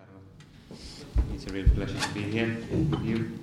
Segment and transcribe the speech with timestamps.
[0.00, 0.78] Carlo.
[1.34, 3.38] It's a real pleasure to be here with you.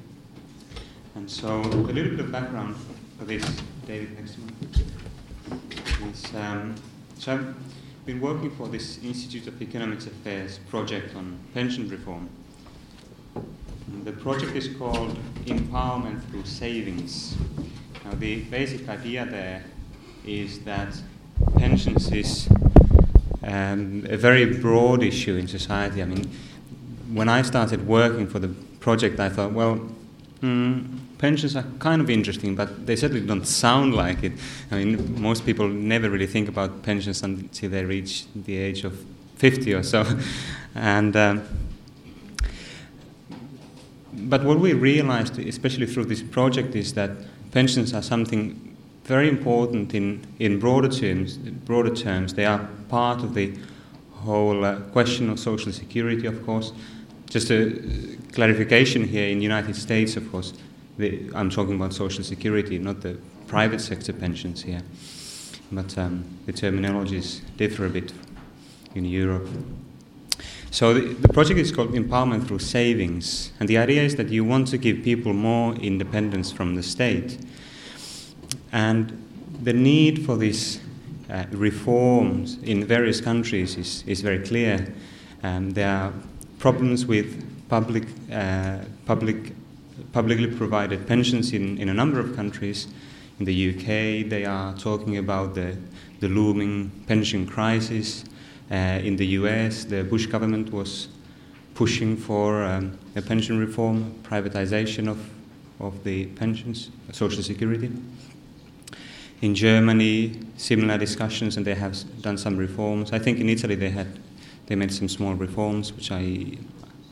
[1.16, 2.76] And so, a little bit of background
[3.18, 3.44] for this,
[3.86, 4.82] David, month.
[6.12, 6.76] Is, um,
[7.18, 7.56] so, I've
[8.06, 12.30] been working for this Institute of Economics Affairs project on pension reform.
[13.36, 17.36] And the project is called Empowerment Through Savings.
[18.06, 19.64] Now, the basic idea there
[20.26, 20.96] is that
[21.58, 22.48] pensions is
[23.48, 26.02] um, a very broad issue in society.
[26.02, 26.30] I mean,
[27.14, 29.80] when I started working for the project, I thought, well,
[30.42, 34.34] mm, pensions are kind of interesting, but they certainly don't sound like it.
[34.70, 39.04] I mean, most people never really think about pensions until they reach the age of
[39.38, 40.06] 50 or so.
[40.76, 41.44] and um,
[44.14, 47.12] but what we realized, especially through this project, is that
[47.52, 48.67] pensions are something
[49.08, 51.38] very important in, in broader terms.
[51.38, 53.54] Broader terms, they are part of the
[54.12, 56.74] whole uh, question of social security, of course.
[57.30, 57.82] Just a
[58.34, 60.54] clarification here: in the United States, of course,
[60.98, 64.82] the, I'm talking about social security, not the private sector pensions here.
[65.72, 68.14] But um, the terminologies differ a bit
[68.94, 69.48] in Europe.
[70.70, 74.44] So the, the, project is called Empowerment Through Savings, and the idea is that you
[74.44, 77.38] want to give people more independence from the state.
[78.72, 79.24] And
[79.64, 80.80] the need for these
[81.30, 84.94] uh, reforms in various countries is, is very clear.
[85.44, 86.14] Um, there are
[86.60, 89.54] problems with public, uh, public,
[90.14, 92.88] publicly provided pensions in, in a number of countries.
[93.40, 95.78] In the UK, they are talking about the,
[96.20, 98.24] the looming pension crisis.
[98.72, 101.10] Uh, in the US, the Bush government was
[101.76, 105.30] pushing for um, a pension reform, privatization of,
[105.80, 107.92] of the pensions, Social Security.
[109.42, 113.14] In Germany, similar discussions, and they have done some reforms.
[113.14, 114.08] I think in Italy they had
[114.66, 116.58] they made some small reforms, which I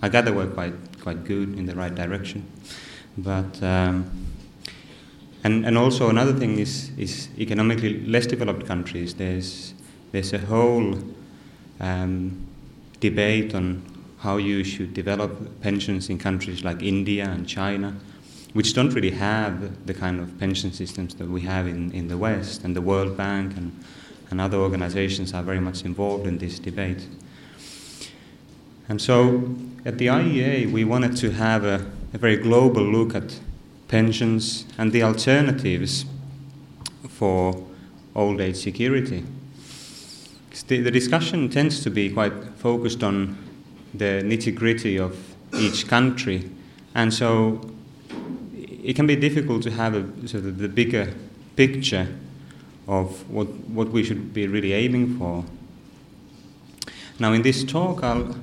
[0.02, 2.46] I gather were quite quite good in the right direction.
[3.18, 4.10] But um,
[5.44, 9.14] and and also another thing is is economically less developed countries.
[9.14, 9.76] There's
[10.12, 10.98] there's a whole
[11.80, 12.48] um,
[13.00, 13.84] debate on
[14.20, 17.96] how you should develop pensions in countries like India and China
[18.56, 22.18] which don't really have the kind of pension systems that we have in, in the
[22.18, 23.78] West, and the World Bank and,
[24.30, 27.06] and other organizations are very much involved in this debate.
[28.88, 33.42] And so at the IEA, we wanted to have a, a very global look at
[33.90, 36.06] pensions and the alternatives
[37.10, 37.62] for
[38.16, 39.26] old age security.
[40.70, 43.38] The, the discussion tends to be quite focused on
[43.94, 46.50] the nitty gritty of each country,
[46.94, 47.60] and so
[48.86, 51.12] it can be difficult to have a sort of the bigger
[51.56, 52.08] picture
[52.88, 55.44] of what, what we should be really aiming for.
[57.18, 58.36] Now, in this talk, I'll,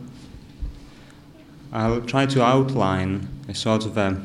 [1.73, 4.21] I'll try to outline a sort of a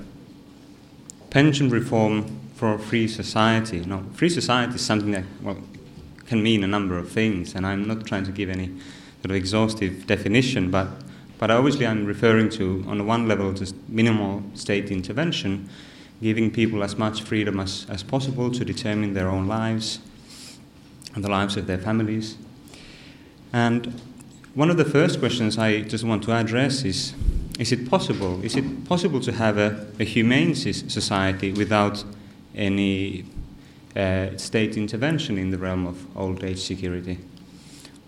[1.30, 3.82] pension reform for a free society.
[3.82, 5.58] Now, free society is something that, well,
[6.26, 8.70] can mean a number of things, and I'm not trying to give any
[9.22, 10.88] sort of exhaustive definition, but,
[11.38, 15.70] but obviously I'm referring to, on one level, just minimal state intervention,
[16.22, 20.00] giving people as much freedom as, as possible to determine their own lives
[21.14, 22.38] and the lives of their families.
[23.54, 24.02] And
[24.56, 27.14] one of the first questions I just want to address is
[27.60, 28.44] is it possible?
[28.44, 32.04] Is it possible to have a, a humane society without
[32.54, 33.26] any
[33.96, 37.18] uh, state intervention in the realm of old age security?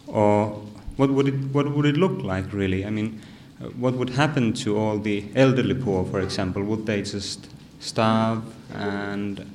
[0.06, 0.50] Or
[0.98, 2.86] what would it, what would it look like, really?
[2.86, 3.22] I mean,
[3.60, 6.64] uh, what would happen to all the elderly poor, for example?
[6.64, 9.46] Would they just starve and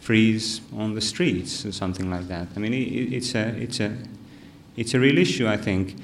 [0.00, 2.46] freeze on the streets or something like that.
[2.56, 3.96] I mean, it, it's a it's a
[4.76, 5.96] it's a real issue, I think,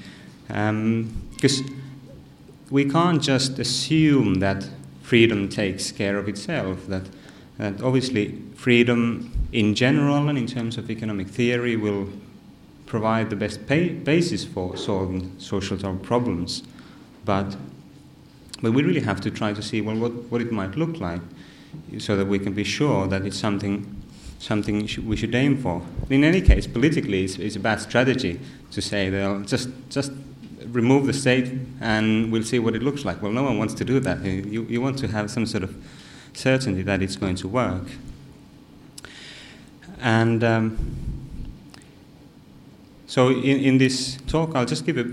[0.47, 1.81] because um,
[2.69, 4.67] we can't just assume that
[5.03, 6.87] freedom takes care of itself.
[6.87, 7.03] That
[7.57, 12.07] that obviously freedom in general and in terms of economic theory will
[12.85, 16.63] provide the best pay, basis for solving social problems,
[17.23, 17.55] but
[18.61, 21.21] but we really have to try to see well what, what it might look like
[21.97, 24.01] so that we can be sure that it's something
[24.39, 25.83] something we should aim for.
[26.09, 28.39] In any case, politically, it's, it's a bad strategy
[28.71, 30.11] to say they'll just just
[30.67, 33.21] remove the state and we'll see what it looks like.
[33.21, 34.23] Well, no one wants to do that.
[34.23, 35.75] You, you want to have some sort of
[36.33, 37.83] certainty that it's going to work.
[40.01, 40.77] And um,
[43.05, 45.05] so, in, in this talk, I'll just give a,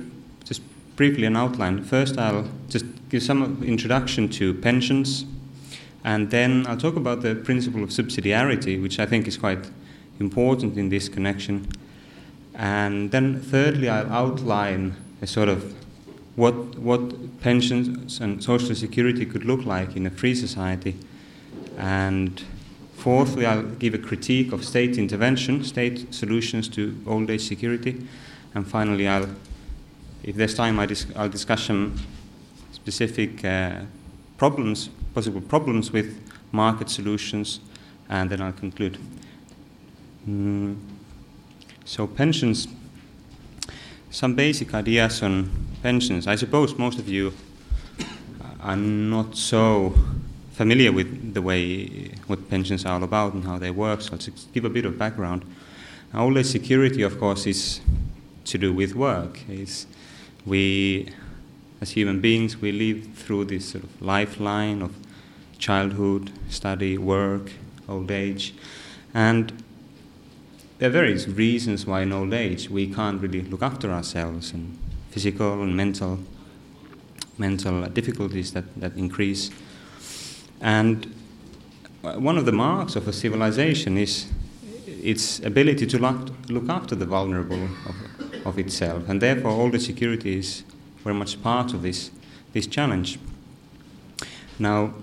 [0.45, 0.63] just
[0.97, 1.85] briefly an outline.
[1.85, 5.25] First, I'll just give some introduction to pensions
[6.09, 9.69] and then I'll talk about the principle of subsidiarity, which I think is quite
[10.19, 11.69] important in this connection.
[12.55, 15.75] And then, thirdly, I'll outline a sort of
[16.35, 20.97] what, what pensions and social security could look like in a free society.
[21.77, 22.43] And
[22.97, 28.07] fourthly, I'll give a critique of state intervention, state solutions to old age security.
[28.55, 29.29] And finally, I'll,
[30.23, 31.97] if there's time, I'll discuss some
[32.73, 33.81] specific uh,
[34.39, 36.09] problems, possible problems with
[36.53, 37.61] market solutions,
[38.09, 38.99] and then I'll conclude.
[40.29, 40.77] Mm.
[41.85, 42.69] So, pensions
[44.11, 45.51] some basic ideas on
[45.83, 46.27] pensions.
[46.27, 47.33] I suppose most of you
[48.61, 49.95] are not so
[50.53, 54.33] familiar with the way what pensions are all about and how they work, so to
[54.53, 55.45] give a bit of background.
[56.15, 57.81] Age security, of course, is
[58.45, 59.41] to do with work.
[59.49, 59.87] It's,
[60.47, 61.13] we,
[61.81, 64.95] as human beings, we live through this sort of lifeline of
[65.59, 67.53] childhood, study, work,
[67.89, 68.55] old age,
[69.15, 69.63] and
[70.79, 74.79] there are various reasons why in old age we can't really look after ourselves and
[75.11, 76.21] physical and mental
[77.39, 79.51] mental difficulties that, that increase.
[80.61, 81.15] And
[82.03, 84.27] uh, one of the marks of a civilization is
[84.87, 89.09] its ability to look, look after the vulnerable of, of itself.
[89.09, 90.65] And therefore, all the security is
[91.05, 92.11] very much part of this,
[92.53, 93.19] this challenge.
[94.59, 94.95] Now,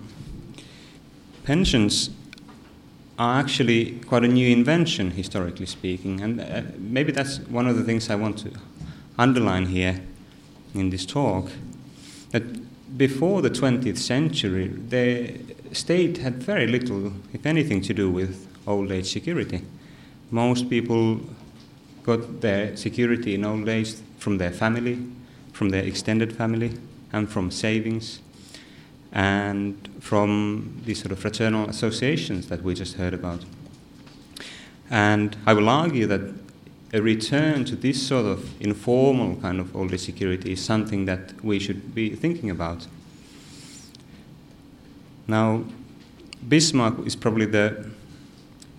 [1.45, 2.09] pensions
[3.17, 6.19] are actually quite a new invention, historically speaking.
[6.21, 8.51] And uh, maybe that's one of the things I want to
[9.17, 10.01] underline here
[10.73, 11.49] in this talk.
[12.31, 15.39] That before the 20th century, the
[15.71, 19.61] state had very little, if anything, to do with old age security.
[20.31, 21.21] Most people
[22.03, 24.99] got their security in old age from their family,
[25.53, 26.77] from their extended family,
[27.13, 28.19] and from savings
[29.11, 33.45] and from these sort of fraternal associations that we just heard about.
[34.89, 36.21] And I will argue that
[36.93, 41.33] a return to this sort of informal kind of old age security is something that
[41.43, 42.87] we should be thinking about.
[45.27, 45.63] Now,
[46.47, 47.89] Bismarck is probably the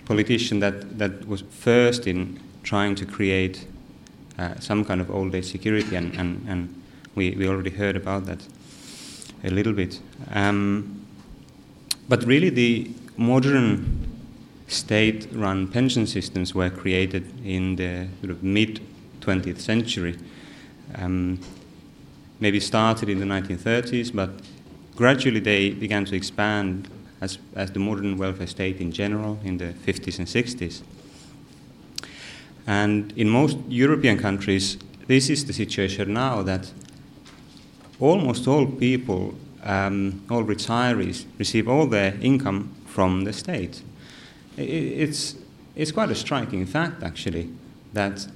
[0.05, 3.67] politician that, that was first in trying to create
[4.39, 6.83] uh, some kind of old age security, and, and, and
[7.15, 8.47] we, we already heard about that
[9.47, 10.01] a little bit.
[10.33, 11.07] Um,
[12.09, 14.07] but really, the modern
[14.69, 18.81] state run pension systems were created in the sort of mid
[19.21, 20.19] 20th century.
[20.95, 21.41] Um,
[22.41, 24.31] maybe started in the 1930s, but
[24.95, 26.89] gradually they began to expand
[27.21, 30.83] as, as the modern welfare state in general in the 50s and 60s.
[32.67, 34.77] And in most European countries,
[35.07, 36.73] this is the situation now that
[38.01, 43.83] almost all people, um, all retirees, receive all their income from the state.
[44.57, 45.37] It's,
[45.75, 47.51] it's quite a striking fact, actually,
[47.93, 48.27] that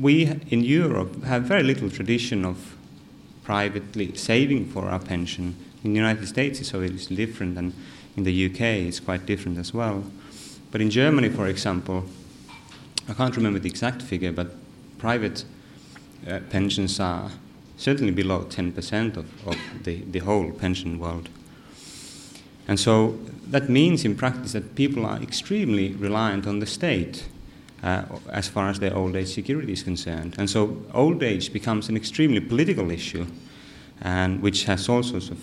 [0.00, 2.76] we in Europe have very little tradition of
[3.42, 5.56] privately saving for our pension.
[5.82, 7.72] In the United States, it's obviously different, and
[8.16, 10.04] in the UK, it's quite different as well.
[10.70, 12.04] But in Germany, for example,
[13.08, 14.54] I can't remember the exact figure, but
[14.98, 15.44] private
[16.28, 17.30] uh, pensions are
[17.78, 21.28] certainly below 10% of, of the, the whole pension world.
[22.66, 27.26] And so that means in practice that people are extremely reliant on the state
[27.82, 30.34] uh, as far as their old age security is concerned.
[30.36, 33.26] And so old age becomes an extremely political issue,
[34.02, 35.38] and which has all sorts of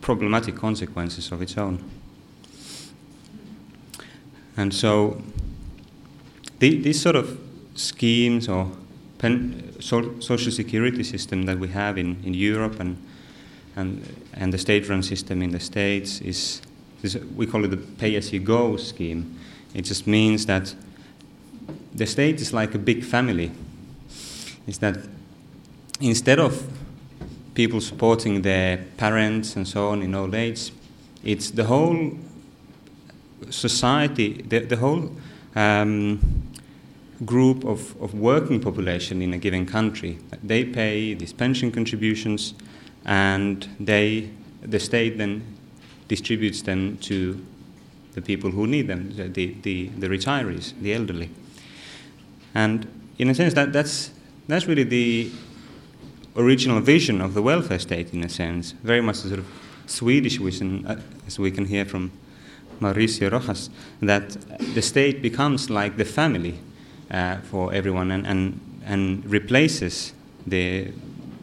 [0.00, 1.82] problematic consequences of its own.
[4.56, 5.22] And so
[6.58, 7.38] the, these sort of
[7.74, 8.70] schemes or
[9.24, 12.96] pen, so, social security system that we have in, in Europe and,
[13.74, 14.02] and,
[14.34, 16.60] and the state run system in the States is,
[17.02, 19.38] is we call it the pay as you go scheme.
[19.74, 20.74] It just means that
[21.94, 23.50] the state is like a big family.
[24.66, 24.98] Is that
[26.00, 26.62] instead of
[27.54, 30.70] people supporting their parents and so on in old age,
[31.22, 32.10] it's the whole
[33.48, 35.10] society, the, the whole
[35.56, 36.20] um,
[37.24, 40.18] group of, of working population in a given country.
[40.42, 42.54] They pay these pension contributions,
[43.04, 44.30] and they,
[44.62, 45.42] the state then
[46.08, 47.44] distributes them to
[48.14, 51.30] the people who need them, the, the, the retirees, the elderly.
[52.54, 52.86] And
[53.18, 54.10] in a sense, that, that's,
[54.48, 55.30] that's really the
[56.36, 59.46] original vision of the welfare state, in a sense, very much a sort of
[59.86, 62.10] Swedish vision, uh, as we can hear from
[62.80, 64.30] Mauricio Rojas, that
[64.74, 66.58] the state becomes like the family
[67.14, 70.12] uh, for everyone and, and, and replaces
[70.46, 70.90] the,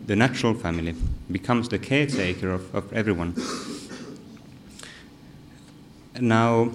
[0.05, 0.93] the natural family,
[1.31, 3.33] becomes the caretaker of, of everyone.
[6.19, 6.71] Now,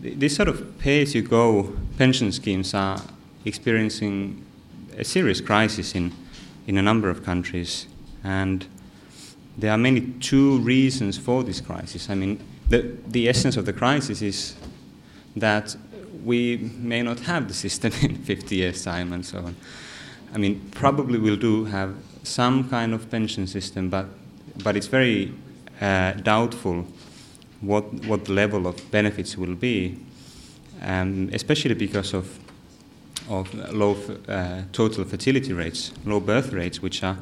[0.00, 3.00] this sort of pay as you go pension schemes are
[3.44, 4.44] experiencing
[4.96, 6.12] a serious crisis in,
[6.66, 7.86] in a number of countries.
[8.22, 8.66] And
[9.56, 12.10] there are mainly two reasons for this crisis.
[12.10, 14.54] I mean, the, the essence of the crisis is
[15.34, 15.74] that
[16.28, 19.56] we may not have the system in 50 years' time and so on.
[20.34, 24.06] I mean, probably we'll do have some kind of pension system, but,
[24.62, 25.32] but it's very
[25.80, 26.86] uh, doubtful
[27.62, 29.98] what, what the level of benefits will be,
[30.82, 32.38] um, especially because of,
[33.30, 33.96] of low
[34.28, 37.16] uh, total fertility rates, low birth rates, which are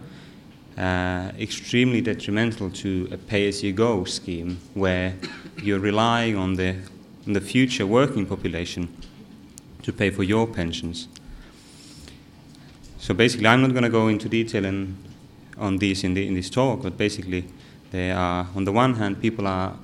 [0.77, 5.15] uh, extremely detrimental to a pay as you go scheme where
[5.63, 6.75] you're relying on the,
[7.27, 8.89] on the future working population
[9.83, 11.09] to pay for your pensions.
[12.99, 14.97] So basically, I'm not going to go into detail in,
[15.59, 17.45] on this in, the, in this talk, but basically,
[17.91, 19.77] they are, on the one hand, people are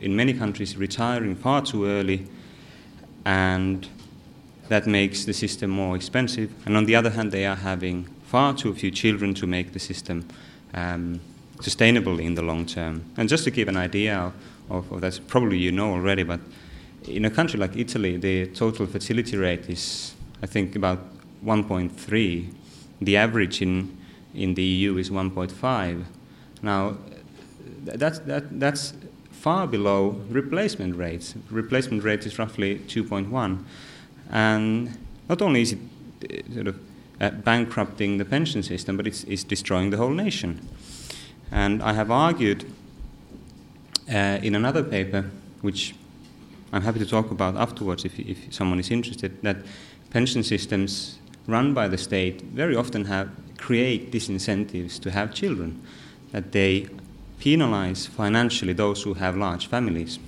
[0.00, 2.26] in many countries retiring far too early,
[3.24, 3.88] and
[4.68, 6.52] that makes the system more expensive.
[6.66, 9.78] And on the other hand, they are having far too few children to make the
[9.78, 10.28] system
[10.74, 11.20] um,
[11.60, 13.04] sustainable in the long term.
[13.16, 14.32] And just to give an idea
[14.68, 16.40] of, of that, probably you know already, but
[17.06, 20.98] in a country like Italy, the total fertility rate is, I think, about
[21.44, 22.52] 1.3.
[23.00, 23.96] The average in,
[24.34, 26.04] in the EU is 1.5.
[26.62, 26.96] Now,
[27.84, 28.94] that's, that, that's
[29.30, 31.34] far below replacement rates.
[31.50, 33.64] Replacement rate is roughly 2.1.
[34.30, 34.98] And
[35.28, 35.78] not only is it
[36.50, 36.80] uh, sort of
[37.20, 40.68] uh, bankrupting the pension system, but it's, it's, destroying the whole nation.
[41.50, 42.64] And I have argued
[44.12, 45.30] uh, in another paper,
[45.62, 45.94] which
[46.72, 49.58] I'm happy to talk about afterwards if, if someone is interested, that
[50.10, 55.82] pension systems run by the state very often have create disincentives to have children,
[56.32, 56.88] that they
[57.38, 60.18] penalize financially those who have large families.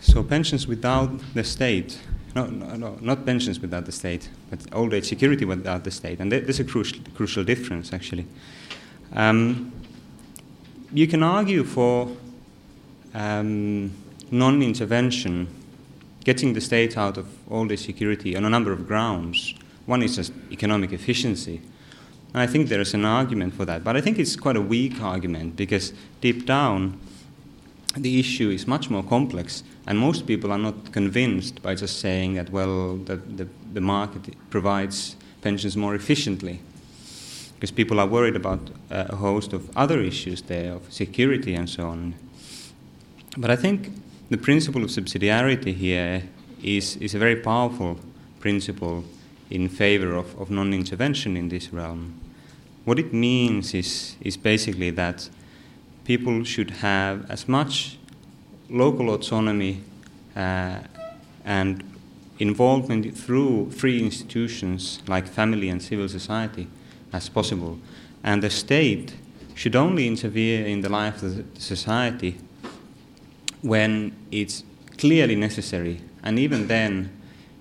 [0.00, 2.00] So pensions without the state,
[2.36, 6.20] no, no, no, not pensions without the state, but old age security without the state,
[6.20, 8.26] and there's a crucial, crucial difference actually.
[9.14, 9.72] Um,
[10.92, 12.14] you can argue for
[13.14, 13.90] um,
[14.30, 15.48] non-intervention,
[16.24, 19.54] getting the state out of old age security on a number of grounds.
[19.86, 21.62] One is just economic efficiency.
[22.34, 24.60] And I think there is an argument for that, but I think it's quite a
[24.60, 27.00] weak argument because deep down,
[27.96, 32.34] the issue is much more complex, and most people are not convinced by just saying
[32.34, 36.60] that, well, the, the, the market provides pensions more efficiently.
[37.54, 41.70] Because people are worried about uh, a host of other issues there, of security and
[41.70, 42.14] so on.
[43.36, 43.92] But I think
[44.28, 46.24] the principle of subsidiarity here
[46.62, 47.98] is, is a very powerful
[48.40, 49.04] principle
[49.50, 52.20] in favor of, of non intervention in this realm.
[52.84, 55.28] What it means is, is basically that
[56.06, 57.98] people should have as much
[58.70, 59.82] local autonomy
[60.36, 60.78] uh,
[61.44, 61.82] and
[62.38, 66.68] involvement through free institutions like family and civil society
[67.12, 67.78] as possible.
[68.22, 69.14] And the state
[69.54, 72.38] should only interfere in the life of the society
[73.62, 74.62] when it's
[74.98, 77.10] clearly necessary, and even then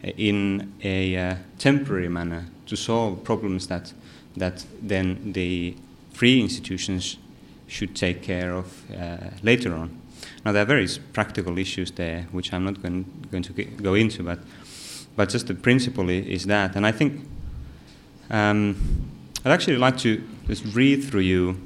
[0.03, 3.93] uh, in a uh, temporary manner to solve problems that,
[4.37, 5.75] that then the
[6.13, 7.17] free institutions
[7.67, 10.01] should take care of uh, later on.
[10.43, 14.23] Now, there are various practical issues there, which I'm not going, going to go into,
[14.23, 14.39] but,
[15.15, 16.75] but just the principle is that.
[16.75, 17.27] And I think
[18.29, 18.75] um,
[19.43, 21.59] I'd actually like to just read through you,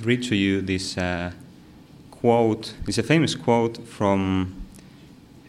[0.00, 1.32] read to you this uh,
[2.10, 2.74] quote.
[2.86, 4.66] It's a famous quote from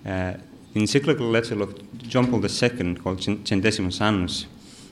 [0.06, 0.34] uh,
[0.76, 4.46] encyclical letter of John Paul II called Centesimus Annus.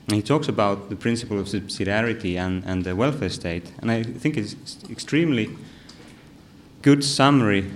[0.08, 3.74] And he talks about the principle of subsidiarity and, and the welfare state.
[3.80, 4.56] And I think it's
[4.90, 5.50] extremely
[6.82, 7.70] good summary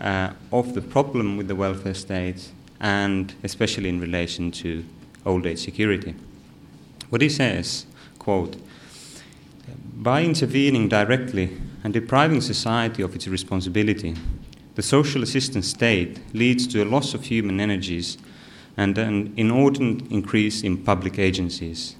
[0.00, 4.84] uh, of the problem with the welfare state and especially in relation to
[5.24, 6.14] old age security.
[7.08, 7.86] What he says,
[8.18, 8.56] quote,
[9.96, 14.14] by intervening directly and depriving society of its responsibility,
[14.74, 18.18] the social assistance state leads to a loss of human energies
[18.78, 21.96] and an inordinate increase in public agencies,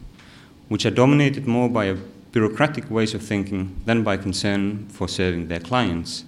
[0.69, 1.93] which are dominated more by
[2.31, 6.25] bureaucratic ways of thinking than by concern for serving their clients,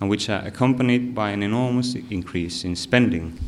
[0.00, 3.38] and which are accompanied by an enormous increase in spending.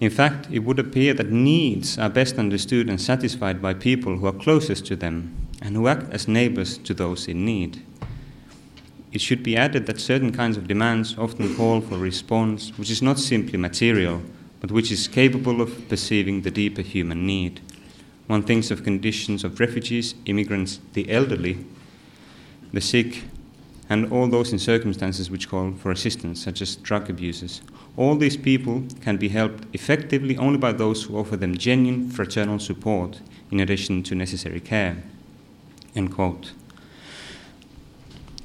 [0.00, 4.26] In fact, it would appear that needs are best understood and satisfied by people who
[4.26, 7.82] are closest to them and who act as neighbors to those in need.
[9.10, 12.90] It should be added that certain kinds of demands often call for a response which
[12.90, 14.22] is not simply material,
[14.62, 17.60] but which is capable of perceiving the deeper human need.
[18.28, 21.66] One thinks of conditions of refugees, immigrants, the elderly,
[22.72, 23.24] the sick,
[23.90, 27.60] and all those in circumstances which call for assistance, such as drug abusers.
[27.96, 32.60] All these people can be helped effectively only by those who offer them genuine fraternal
[32.60, 35.02] support in addition to necessary care.
[35.96, 36.52] End quote.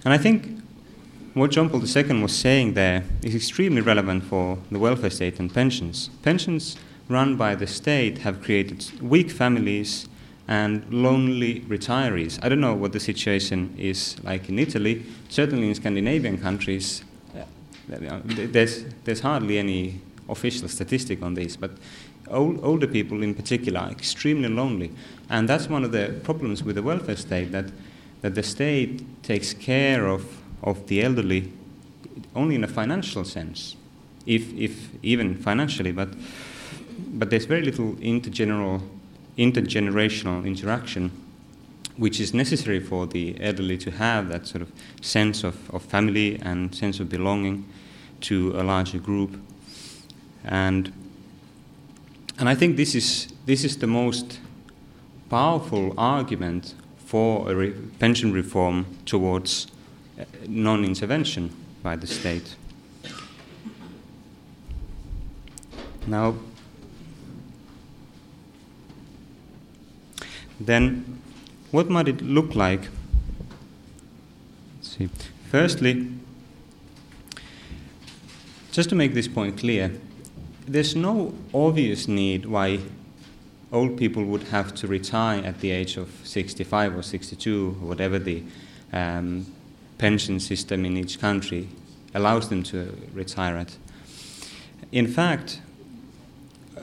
[0.04, 0.57] And I think
[1.38, 5.54] what John Paul II was saying there is extremely relevant for the welfare state and
[5.54, 6.10] pensions.
[6.24, 6.78] Pensions
[7.10, 10.08] run by the state have created weak families
[10.48, 12.40] and lonely retirees.
[12.42, 15.06] I don't know what the situation is like in Italy.
[15.30, 17.04] Certainly in Scandinavian countries,
[17.36, 17.44] uh,
[18.26, 21.72] there's, there's hardly any official statistic on this, but
[22.30, 24.92] old, older people in particular are extremely lonely.
[25.30, 27.66] And that's one of the problems with the welfare state that,
[28.22, 30.26] that the state takes care of,
[30.64, 31.52] of the elderly
[32.36, 33.76] only in a financial sense,
[34.26, 36.10] if, if even financially, but,
[37.14, 38.82] but there's very little intergeneral
[39.38, 41.12] intergenerational interaction,
[41.96, 44.72] which is necessary for the elderly to have that sort of
[45.02, 47.66] sense of, of family and sense of belonging
[48.20, 49.40] to a larger group.
[50.44, 50.92] And,
[52.40, 54.40] and I think this is, this is the most
[55.30, 56.74] powerful argument
[57.06, 59.68] for a re- pension reform towards
[60.48, 61.52] non intervention
[61.84, 62.56] by the state.
[66.08, 66.36] Now,
[70.60, 71.22] then
[71.72, 72.88] what might it look like?
[74.78, 75.10] Let's see.
[75.52, 76.08] Firstly,
[78.72, 79.92] just to make this point clear,
[80.68, 82.80] there's no obvious need why
[83.72, 88.18] old people would have to retire at the age of 65 or 62, or whatever
[88.18, 88.44] the
[88.94, 89.46] um,
[89.98, 91.68] pension system in each country
[92.14, 93.76] allows them to retire at.
[94.92, 95.62] In fact,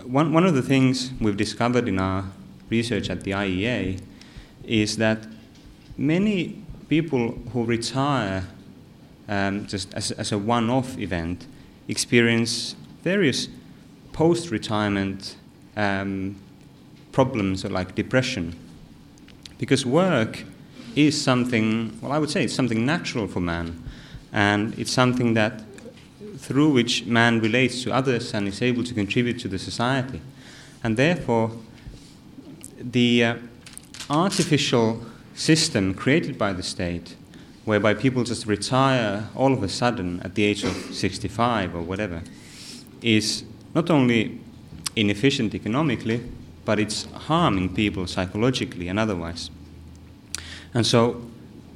[0.05, 2.25] one, one of the things we've discovered in our
[2.69, 4.01] research at the IEA
[4.65, 5.27] is that
[5.97, 8.47] many people who retire
[9.29, 11.47] um, just as, as a one off event
[11.89, 13.49] experience various
[14.13, 15.37] post retirement
[15.77, 16.37] um,
[17.13, 18.55] problems like depression.
[19.59, 20.45] Because work
[20.95, 23.83] is something, well, I would say it's something natural for man,
[24.33, 25.63] and it's something that
[26.39, 30.21] through which man relates to others and is able to contribute to the society.
[30.83, 31.53] And therefore,
[32.79, 33.37] the uh,
[34.11, 35.01] artificial
[35.35, 37.17] system created by the state,
[37.65, 42.23] whereby people just retire all of a sudden at the age of 65 or whatever,
[43.01, 44.39] is not only
[44.97, 46.23] inefficient economically,
[46.65, 49.51] but it's harming people psychologically and otherwise.
[50.75, 51.23] And so,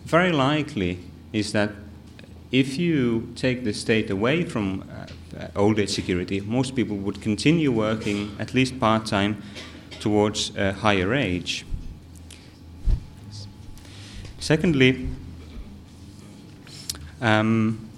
[0.05, 0.99] very likely
[1.33, 1.71] is that
[2.51, 4.83] if you take the state away from
[5.39, 9.43] uh, old age security, most people would continue working at least part time
[10.01, 11.65] towards a higher age.
[14.41, 15.09] Secondly,
[17.21, 17.89] um,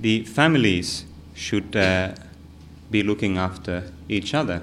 [0.00, 2.14] the families should uh,
[2.90, 4.62] be looking after each other.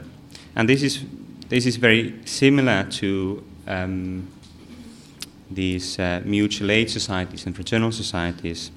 [0.55, 1.03] And this is,
[1.49, 4.27] this is very similar to um,
[5.53, 8.71] these uh, mutual aid societies and fraternal societies.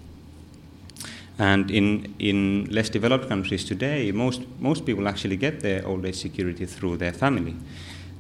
[1.39, 6.17] And in, in less developed countries today, most, most people actually get their old age
[6.17, 7.57] security through their family.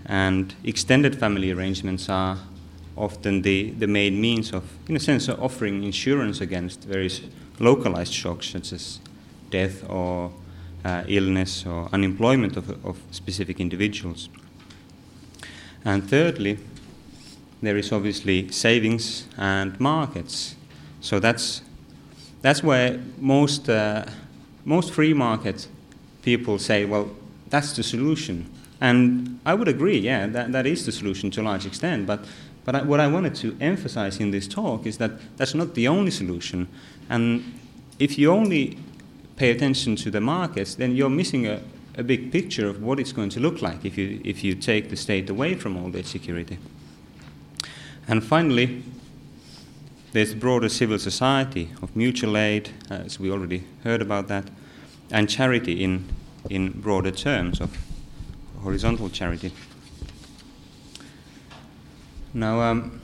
[0.06, 2.38] And extended family arrangements are
[2.96, 7.20] often the, the main means of, in a sense, offering insurance against various
[7.58, 8.98] localized shocks such as
[9.50, 10.32] death or
[10.84, 14.28] uh, illness or unemployment of, of specific individuals.
[15.84, 16.58] And thirdly,
[17.66, 20.56] there is obviously savings and markets.
[21.00, 21.62] So that's
[22.44, 24.04] that's where most, uh,
[24.66, 25.66] most free market
[26.20, 27.08] people say, well,
[27.48, 28.44] that's the solution.
[28.82, 32.06] And I would agree, yeah, that, that is the solution to a large extent.
[32.06, 32.26] But,
[32.66, 35.88] but I, what I wanted to emphasize in this talk is that that's not the
[35.88, 36.68] only solution.
[37.08, 37.58] And
[37.98, 38.76] if you only
[39.36, 41.62] pay attention to the markets, then you're missing a,
[41.96, 44.90] a big picture of what it's going to look like if you, if you take
[44.90, 46.58] the state away from all that security.
[48.06, 48.82] And finally,
[50.12, 54.44] there's broader civil society of mutual aid, as we already heard about that,
[55.10, 56.04] and charity in,
[56.50, 57.76] in broader terms of
[58.62, 59.52] horizontal charity.
[62.32, 63.00] Now, um,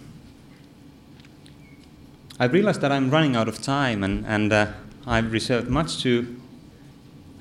[2.39, 4.67] I've realized that I'm running out of time, and, and uh,
[5.07, 6.41] I've reserved much to,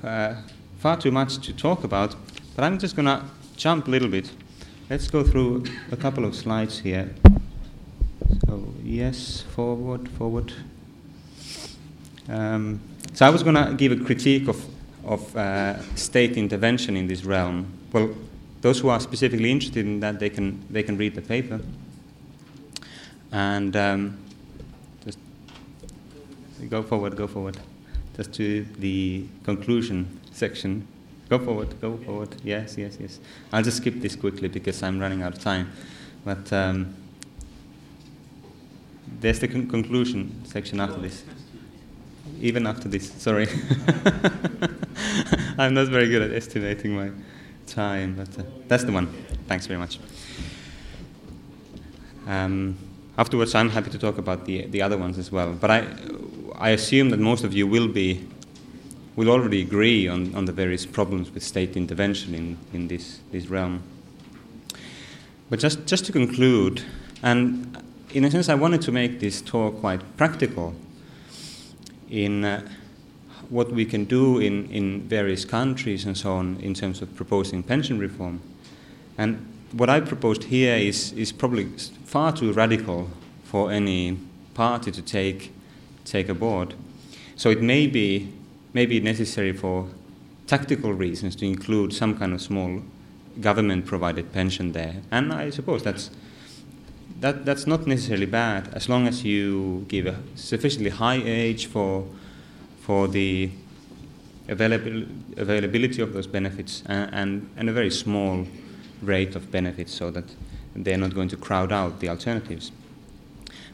[0.02, 0.34] uh,
[0.78, 2.14] far too much to talk about,
[2.56, 3.24] but I'm just going to
[3.56, 4.30] jump a little bit.
[4.88, 7.14] Let's go through a couple of slides here.
[8.46, 10.52] So yes, forward, forward.
[12.28, 12.80] Um,
[13.12, 14.64] so I was going to give a critique of,
[15.04, 17.66] of uh, state intervention in this realm.
[17.92, 18.14] Well,
[18.60, 21.60] those who are specifically interested in that, they can, they can read the paper.
[23.32, 24.18] And um,
[25.04, 25.18] just
[26.68, 27.58] go forward, go forward.
[28.16, 30.86] Just to the conclusion section.
[31.28, 32.36] Go forward, go forward.
[32.44, 33.20] Yes, yes, yes.
[33.52, 35.72] I'll just skip this quickly because I'm running out of time.
[36.24, 36.94] But um,
[39.20, 41.24] there's the con- conclusion section after this.
[42.40, 43.48] Even after this, sorry.
[45.58, 47.10] I'm not very good at estimating my
[47.66, 49.08] time, but uh, that's the one.
[49.46, 49.98] Thanks very much.
[52.26, 52.78] Um,
[53.18, 55.52] afterwards, I'm happy to talk about the, the other ones as well.
[55.52, 55.86] But I,
[56.56, 58.26] I assume that most of you will be
[59.16, 63.48] will already agree on, on the various problems with state intervention in, in this, this
[63.48, 63.82] realm.
[65.50, 66.82] But just, just to conclude,
[67.22, 67.76] and
[68.12, 70.74] in a sense, I wanted to make this talk quite practical
[72.08, 72.68] in uh,
[73.48, 77.62] what we can do in, in various countries and so on in terms of proposing
[77.62, 78.40] pension reform.
[79.18, 81.66] And what I proposed here is, is probably
[82.04, 83.10] far too radical
[83.44, 84.18] for any
[84.54, 85.52] party to take,
[86.04, 86.74] take aboard.
[87.36, 88.32] So it may be,
[88.72, 89.88] may be necessary for
[90.46, 92.82] tactical reasons to include some kind of small
[93.40, 94.96] government provided pension there.
[95.10, 96.10] And I suppose that's,
[97.20, 102.06] that, that's not necessarily bad as long as you give a sufficiently high age for,
[102.80, 103.50] for the
[104.48, 108.46] availability of those benefits and, and, and a very small
[109.02, 110.24] rate of benefits so that
[110.74, 112.72] they're not going to crowd out the alternatives.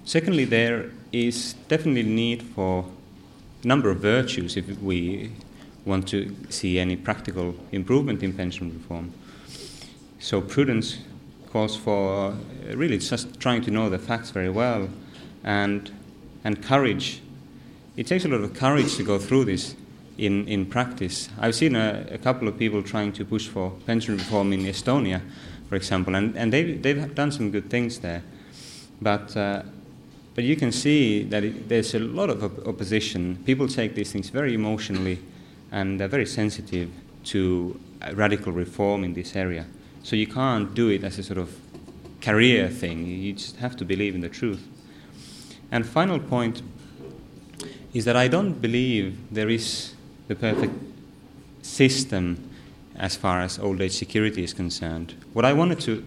[0.04, 2.84] Secondly, there is definitely need for
[3.64, 5.32] a number of virtues if we
[5.84, 9.12] want to see any practical improvement in pension reform.
[10.18, 10.98] So prudence
[11.56, 14.90] calls for uh, really just trying to know the facts very well,
[15.42, 15.90] and
[16.44, 17.22] and courage.
[17.96, 19.74] It takes a lot of courage to go through this
[20.18, 21.30] in, in practice.
[21.40, 25.22] I've seen a, a couple of people trying to push for pension reform in Estonia,
[25.68, 28.22] for example, and, and they've, they've done some good things there.
[29.00, 29.62] But, uh,
[30.34, 33.38] but you can see that it, there's a lot of op- opposition.
[33.46, 35.18] People take these things very emotionally
[35.72, 36.90] and they're very sensitive
[37.32, 37.80] to
[38.12, 39.64] radical reform in this area.
[40.06, 41.52] So you can't do it as a sort of
[42.20, 43.06] career thing.
[43.06, 44.64] You just have to believe in the truth.
[45.72, 46.62] And final point
[47.92, 49.94] is that I don't believe there is
[50.28, 50.74] the perfect
[51.62, 52.48] system
[52.94, 55.14] as far as old age security is concerned.
[55.32, 56.06] What I wanted to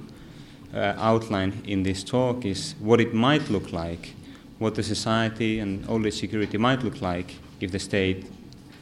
[0.73, 4.15] uh, outline in this talk is what it might look like,
[4.59, 8.31] what the society and old age security might look like if the state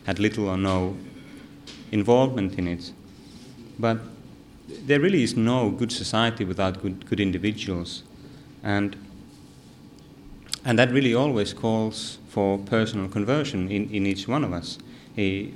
[0.06, 0.95] had little or no
[1.91, 2.91] involvement in it.
[3.80, 3.97] But
[4.67, 8.03] there really is no good society without good, good individuals.
[8.63, 8.95] And,
[10.65, 14.77] and that really always calls for personal conversion in, in each one of us.
[15.17, 15.51] A,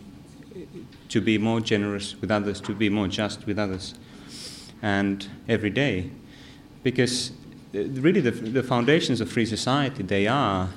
[1.10, 3.96] to be more generous with others, to be more just with others,
[4.82, 6.10] and every day.
[6.84, 7.32] Because
[7.76, 10.70] uh, really the, the foundations of free society, they are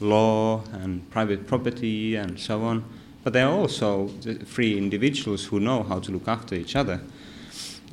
[0.00, 2.84] law and private property and so on,
[3.24, 4.08] but they are also
[4.46, 7.00] free individuals who know how to look after each other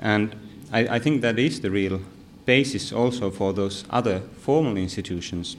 [0.03, 0.35] and
[0.71, 2.01] I, I think that is the real
[2.45, 5.55] basis also for those other formal institutions.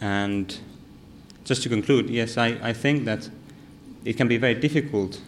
[0.00, 0.56] And
[1.44, 3.28] just to conclude, yes, I, I think that
[4.04, 5.20] it can be very difficult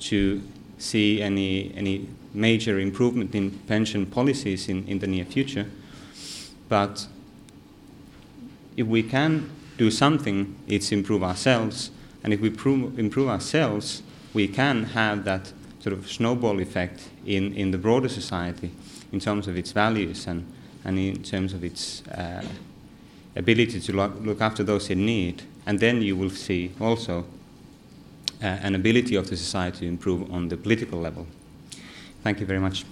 [0.00, 0.42] to
[0.76, 5.70] see any, any major improvement in pension policies in, in the near future.
[6.68, 7.06] But
[8.76, 11.90] if we can do something, it's improve ourselves.
[12.22, 14.02] And if we improve ourselves,
[14.34, 15.52] we can have that
[15.84, 18.70] sort of snowball effect in, in the broader society
[19.12, 20.50] in terms of its values and,
[20.82, 22.42] and in terms of its uh,
[23.36, 25.42] ability to look, look after those in need.
[25.66, 27.26] And then you will see also
[28.42, 31.26] uh, an ability of the society to improve on the political level.
[32.22, 32.86] Thank you very much.